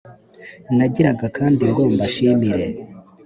Nagiraga 0.77 1.25
kandi 1.37 1.61
ngo 1.71 1.81
mbashimire 1.93 2.65